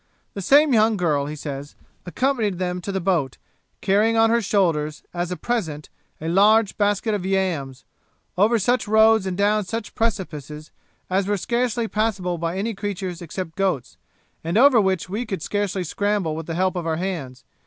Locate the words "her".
4.31-4.41